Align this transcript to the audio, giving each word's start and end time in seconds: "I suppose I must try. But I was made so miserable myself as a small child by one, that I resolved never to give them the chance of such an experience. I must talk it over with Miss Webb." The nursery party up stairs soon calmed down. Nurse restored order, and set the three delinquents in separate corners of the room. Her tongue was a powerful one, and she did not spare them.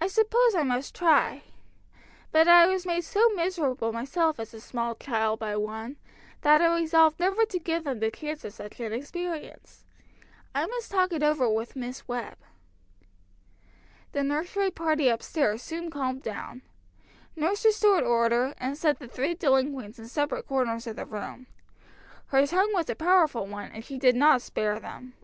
"I 0.00 0.08
suppose 0.08 0.56
I 0.56 0.64
must 0.64 0.96
try. 0.96 1.44
But 2.32 2.48
I 2.48 2.66
was 2.66 2.84
made 2.84 3.02
so 3.04 3.28
miserable 3.36 3.92
myself 3.92 4.40
as 4.40 4.52
a 4.52 4.60
small 4.60 4.96
child 4.96 5.38
by 5.38 5.54
one, 5.56 5.96
that 6.40 6.60
I 6.60 6.74
resolved 6.76 7.20
never 7.20 7.44
to 7.44 7.58
give 7.60 7.84
them 7.84 8.00
the 8.00 8.10
chance 8.10 8.44
of 8.44 8.52
such 8.52 8.80
an 8.80 8.92
experience. 8.92 9.84
I 10.56 10.66
must 10.66 10.90
talk 10.90 11.12
it 11.12 11.22
over 11.22 11.48
with 11.48 11.76
Miss 11.76 12.08
Webb." 12.08 12.36
The 14.10 14.24
nursery 14.24 14.72
party 14.72 15.08
up 15.08 15.22
stairs 15.22 15.62
soon 15.62 15.88
calmed 15.88 16.24
down. 16.24 16.62
Nurse 17.36 17.64
restored 17.64 18.02
order, 18.02 18.54
and 18.58 18.76
set 18.76 18.98
the 18.98 19.06
three 19.06 19.34
delinquents 19.34 20.00
in 20.00 20.08
separate 20.08 20.48
corners 20.48 20.88
of 20.88 20.96
the 20.96 21.06
room. 21.06 21.46
Her 22.26 22.44
tongue 22.44 22.72
was 22.74 22.90
a 22.90 22.96
powerful 22.96 23.46
one, 23.46 23.70
and 23.70 23.84
she 23.84 23.98
did 23.98 24.16
not 24.16 24.42
spare 24.42 24.80
them. 24.80 25.14